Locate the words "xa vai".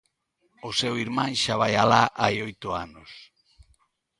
1.41-1.73